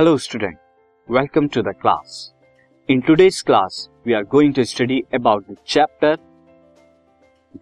Hello 0.00 0.16
student, 0.16 0.56
welcome 1.08 1.46
to 1.50 1.62
the 1.62 1.74
class. 1.74 2.32
In 2.88 3.02
today's 3.02 3.42
class, 3.42 3.90
we 4.02 4.14
are 4.14 4.24
going 4.24 4.54
to 4.54 4.64
study 4.64 5.04
about 5.12 5.46
the 5.46 5.56
chapter 5.62 6.16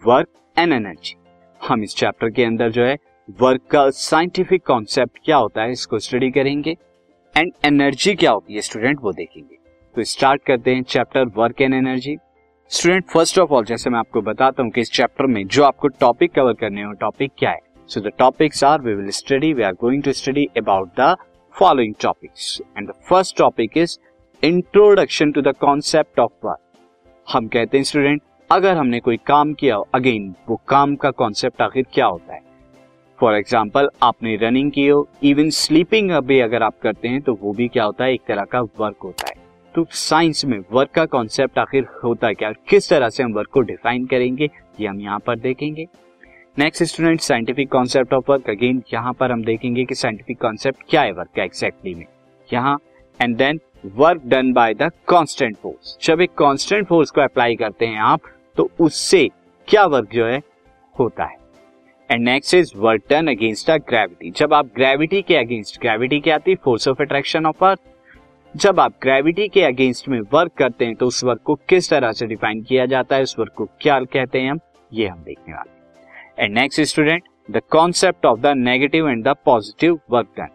work 0.02 0.28
and 0.56 0.72
energy. 0.72 1.16
हम 1.60 1.82
इस 1.84 1.96
chapter 1.96 2.30
के 2.30 2.44
अंदर 2.44 2.70
जो 2.70 2.84
है 2.84 2.96
work 3.38 3.62
का 3.70 3.88
scientific 3.90 4.64
concept 4.66 5.18
क्या 5.24 5.36
होता 5.36 5.62
है 5.62 5.72
इसको 5.72 5.98
स्टडी 5.98 6.30
करेंगे 6.30 6.76
एंड 7.34 7.52
एनर्जी 7.66 8.14
क्या 8.14 8.30
होती 8.30 8.54
है 8.54 8.60
स्टूडेंट 8.60 9.00
वो 9.02 9.12
देखेंगे 9.12 9.58
तो 9.94 10.04
स्टार्ट 10.04 10.44
करते 10.46 10.74
हैं 10.74 10.82
chapter 10.84 11.24
work 11.36 11.60
and 11.60 11.74
energy 11.74 12.16
student 12.70 13.08
first 13.12 13.38
of 13.38 13.52
all 13.52 13.64
जैसे 13.64 13.90
मैं 13.90 13.98
आपको 13.98 14.22
बताता 14.22 14.62
हूँ 14.62 14.70
कि 14.70 14.80
इस 14.80 14.92
चैप्टर 14.92 15.26
में 15.26 15.46
जो 15.46 15.64
आपको 15.64 15.88
टॉपिक 16.00 16.34
कवर 16.34 16.54
करने 16.60 16.82
हो 16.82 16.92
टॉपिक 17.00 17.32
क्या 17.38 17.50
है 17.50 17.66
so 17.88 18.00
the 18.00 18.12
topics 18.18 18.64
are 18.64 18.80
we 18.80 18.94
will 18.94 19.10
study 19.16 19.52
we 19.52 19.62
are 19.62 19.74
going 19.80 20.02
to 20.02 20.12
study 20.12 20.48
about 20.58 20.88
the 21.00 21.16
following 21.58 21.94
topics 22.02 22.60
and 22.76 22.88
the 22.88 22.92
first 23.08 23.36
topic 23.38 23.76
is 23.76 23.98
introduction 24.42 25.32
to 25.32 25.42
the 25.42 25.54
concept 25.60 26.20
of 26.20 26.46
work 26.46 26.58
हम 27.26 27.46
कहते 27.48 27.76
हैं 27.76 27.84
स्टूडेंट 27.84 28.22
अगर 28.50 28.76
हमने 28.76 29.00
कोई 29.00 29.16
काम 29.26 29.52
किया 29.54 29.76
अगेन 29.94 30.34
वो 30.48 30.60
काम 30.68 30.94
का 30.96 31.10
कॉन्सेप्ट 31.12 31.62
आखिर 31.62 31.86
क्या 31.94 32.06
होता 32.06 32.34
है? 32.34 32.40
फॉर 33.18 33.34
एग्ज़ाम्पल 33.34 33.88
आपने 34.02 34.36
रनिंग 34.36 34.70
की 34.72 34.86
हो 34.86 35.06
इवन 35.22 35.50
स्लीपिंग 35.50 36.10
भी 36.20 36.40
अगर 36.40 36.62
आप 36.62 36.74
करते 36.82 37.08
हैं 37.08 37.20
तो 37.20 37.38
वो 37.42 37.52
भी 37.52 37.68
क्या 37.68 37.84
होता 37.84 38.04
है? 38.04 38.12
एक 38.12 38.22
तरह 38.28 38.44
का 38.44 38.60
वर्क 38.60 38.96
होता 39.04 39.28
है। 39.28 39.36
तो 39.74 39.86
साइंस 39.90 40.44
में 40.44 40.58
वर्क 40.72 40.90
का 40.90 41.04
कॉन्सेप्ट 41.06 41.58
आखिर 41.58 41.86
होता 42.04 42.26
है 42.26 42.34
क्या? 42.34 42.52
किस 42.68 42.88
तरह 42.90 43.08
से 43.08 43.22
हम 43.22 43.32
वर्क 43.32 43.50
को 43.52 43.60
डिफाइन 43.62 44.06
करेंगे, 44.06 44.50
ये 44.80 44.86
हम 44.86 45.00
यहाँ 45.00 45.18
पर 45.18 45.38
देखेंगे। 45.38 45.86
Next 46.58 46.82
student 46.82 47.20
scientific 47.20 47.68
concept 47.70 48.12
of 48.14 48.30
work 48.30 48.48
again 48.50 48.82
यहाँ 48.92 49.12
पर 49.12 49.32
हम 49.32 49.42
देखेंगे 49.44 49.84
कि 49.84 49.94
साइंटिफिक 49.94 50.38
कॉन्सेप्ट 50.40 50.82
क्या 50.90 51.02
है 51.02 51.12
वर्क 51.12 51.28
का 51.36 51.42
एक्जैक्टली 51.42 51.94
में। 51.94 52.04
यहाँ 52.50 52.76
and 53.20 53.36
then 53.36 53.60
work 53.96 54.22
done 54.26 54.52
by 54.52 54.74
the 54.74 54.90
constant 55.08 55.56
force 55.56 55.96
जब 56.02 56.20
एक 56.20 56.32
कांस्टेंट 56.38 56.86
फोर्स 56.88 57.10
को 57.10 57.20
अप्लाई 57.20 57.56
करते 57.56 57.86
हैं 57.86 58.00
आप 58.02 58.20
तो 58.56 58.68
उससे 58.80 59.22
क्या 59.68 59.84
वर्क 59.86 60.08
जो 60.14 60.26
है, 60.26 60.40
होता 60.94 61.24
है। 61.24 61.36
And 62.10 62.24
next 62.24 62.54
is 62.54 62.72
work 62.76 63.02
done 63.10 63.28
against 63.28 63.70
a 63.70 63.76
gravity 63.88 64.30
जब 64.36 64.54
आप 64.54 64.74
ग्रेविटी 64.76 65.22
के 65.22 65.36
अगेंस्ट 65.36 65.80
ग्रेविटी 65.80 66.20
क्या 66.20 66.34
आती 66.34 66.50
है 66.50 66.56
force 66.64 66.88
of 66.88 67.02
attraction 67.02 67.46
of 67.46 67.64
earth 67.64 67.80
जब 68.54 68.80
आप 68.80 68.94
ग्रेविटी 69.02 69.48
के 69.48 69.64
अगेंस्ट 69.64 70.08
में 70.08 70.20
वर्क 70.32 70.52
करते 70.58 70.86
हैं 70.86 70.94
तो 70.94 71.06
उस 71.06 71.24
वर्क 71.24 71.42
को 71.44 71.60
किस 71.68 71.90
तरह 71.90 72.12
से 72.12 72.26
डिफाइन 72.26 72.62
किया 72.62 72.86
जाता 72.86 73.16
है, 73.16 73.22
उस 73.22 73.38
वर्क 73.38 73.52
को 73.56 73.68
क्या 73.80 74.00
कहते 74.02 74.40
हैं 74.40 74.50
हम, 74.50 74.60
ये 74.92 75.06
हम 75.06 75.22
देखने 75.22 75.54
वाले 75.54 75.77
and 76.38 76.54
next 76.54 76.80
student 76.80 77.22
the 77.50 77.60
concept 77.70 78.26
of 78.26 78.40
the 78.40 78.46
negative 78.46 79.08
and 79.08 79.24
the 79.24 79.34
positive 79.44 79.98
work 80.10 80.28
done 80.38 80.48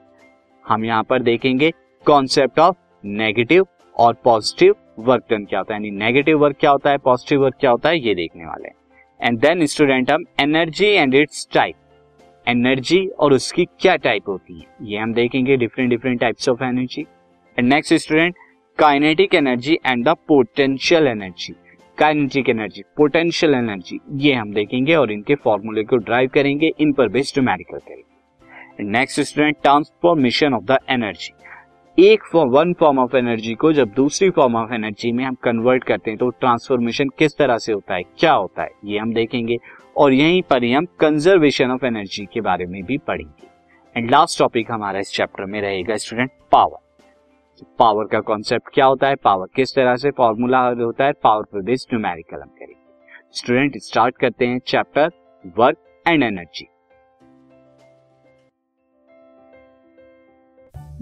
हम 0.65 0.85
यहाँ 0.85 1.03
पर 1.03 1.21
देखेंगे 1.21 1.71
कॉन्सेप्ट 2.05 2.59
ऑफ़ 2.59 2.75
नेगेटिव 3.05 3.65
और 3.95 4.13
पॉजिटिव 4.23 4.75
वर्क 4.99 5.23
डन 5.29 5.45
क्या 5.45 5.59
होता 5.59 5.73
है? 5.73 5.79
यानी 5.79 5.91
नेगेटिव 5.97 6.39
वर्क 6.39 6.57
क्या 6.59 6.71
होता 6.71 6.89
है? 6.89 6.97
पॉजिटिव 6.97 7.41
वर्क 7.41 7.55
क्या 7.59 7.71
होता 7.71 7.89
है? 7.89 7.99
ये 7.99 8.15
देखने 8.15 8.45
वाले 8.45 8.67
हैं। 8.67 8.75
एंड 9.21 9.39
देन 9.39 9.65
स्टूडेंट 9.65 10.11
हम 10.11 10.23
energy 10.39 10.87
and 10.87 11.15
its 11.15 11.47
type 11.53 11.75
energy 12.47 13.05
और 13.19 13.33
उसकी 13.33 13.65
क्या 13.79 13.95
टाइप 13.95 14.29
होती 14.29 14.59
है? 14.59 14.65
ये 14.81 14.97
हम 14.97 15.13
देखेंगे 15.13 15.57
different 15.57 15.89
different 15.89 16.19
types 16.19 16.49
of 16.49 16.63
energy 16.63 17.05
and 17.57 17.67
next 17.73 17.93
student 17.93 18.35
kinetic 18.79 19.35
energy 19.35 19.77
and 19.85 20.05
the 20.05 20.15
potential 20.27 21.07
energy 21.07 21.53
kinetic 21.97 22.49
energy 22.49 22.81
potential 22.97 23.53
energy 23.53 23.99
ये 24.19 24.33
हम 24.33 24.53
देखेंगे 24.53 24.95
और 24.95 25.11
इनके 25.11 25.35
फॉर्मूले 25.35 25.83
को 25.83 25.97
ड्राइव 25.97 26.29
करेंगे, 26.33 26.71
इन 26.79 26.91
पर 26.93 27.07
बेस्ड 27.09 27.39
न्यूमेरिकल 27.39 27.77
करेंगे। 27.77 28.91
Next 28.91 29.21
student 29.21 29.55
transformation 29.61 30.53
of 30.53 30.63
the 30.63 30.77
energy 30.89 31.33
एक 31.97 32.23
वन 32.35 32.73
फॉर्म 32.73 32.99
ऑफ़ 32.99 33.15
एनर्जी 33.17 33.53
को 33.55 33.71
जब 33.73 33.91
दूसरी 33.95 34.29
फॉर्म 34.29 34.55
ऑफ़ 34.55 34.73
एनर्जी 34.73 35.11
में 35.11 35.23
हम 35.25 35.35
कन्वर्ट 35.43 35.83
करते 35.83 36.11
हैं 36.11 36.17
तो 36.17 36.29
ट्रांसफॉर्मेशन 36.31 37.09
किस 37.09 37.37
तरह 37.37 37.57
से 37.57 37.73
होता 37.73 37.95
है, 37.95 38.03
क्या 38.19 38.33
होता 38.33 38.63
है, 38.63 38.69
ये 38.85 38.99
हम 38.99 39.13
देखेंगे। 39.13 39.57
और 39.97 40.13
यहीं 40.13 40.41
पर 40.41 40.63
ही 40.63 40.71
हम 40.71 40.85
कंजर्वेशन 40.99 41.71
ऑफ़ 41.71 41.85
एनर्जी 41.85 42.25
के 42.25 42.41
बारे 42.41 42.65
में 42.65 42.83
भी 42.83 42.97
पढ़ेंगे। 42.97 43.47
एंड 43.95 44.09
लास्ट 44.11 44.39
टॉपिक 44.39 44.71
हमारा 44.71 44.99
इस 44.99 45.11
चैप्टर 45.11 45.45
में 45.45 45.59
रहेगा 45.61 45.97
स्टूडेंट 45.97 46.31
पावर 46.51 46.77
पावर 47.79 48.05
का 48.05 48.19
कॉन्सेप्ट 48.19 48.69
क्या 48.73 48.85
होता 48.85 49.07
है? 49.07 49.15
पावर 49.15 49.47
किस 49.55 49.75
तरह 49.75 49.95
से 49.95 50.11
फॉर्मूला 50.11 50.59
होता 50.59 51.05
है? 51.05 51.13
पावर 51.13 51.43
पर 51.43 51.61
बेस्ड 51.61 51.93
न्यूमेरिकल 51.93 52.41
हम 52.41 52.49
करेंगे। 52.49 52.81
स्टूडेंट 53.31 53.77
स्टार्ट 53.77 54.17
करते 54.17 54.47
हैं 54.47 54.59
chapter 54.67 55.11
work 55.57 55.77
and 56.07 56.23
energy 56.23 56.67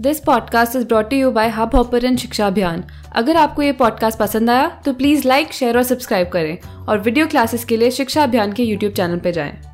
this 0.00 0.20
podcast 0.20 0.76
is 0.76 0.86
brought 0.88 1.12
you 1.12 1.30
by 1.30 1.48
Hubhopper 1.74 2.16
Shiksha 2.16 2.46
Abhiyan 2.46 2.84
अगर 3.16 3.36
आपको 3.36 3.62
ये 3.62 3.72
पॉडकास्ट 3.72 4.18
पसंद 4.18 4.50
आया 4.50 4.68
तो 4.84 4.94
प्लीज़ 4.94 5.28
लाइक 5.28 5.52
शेयर 5.52 5.76
और 5.76 5.82
सब्सक्राइब 5.82 6.28
करें। 6.28 6.86
और 6.88 6.98
वीडियो 6.98 7.26
क्लासेस 7.26 7.64
के 7.64 7.76
लिए 7.76 7.90
शिक्षा 7.90 8.22
अभियान 8.22 8.52
के 8.52 8.62
यूट्यूब 8.62 8.92
चैनल 8.92 9.18
पर 9.18 9.30
जाएँ। 9.30 9.71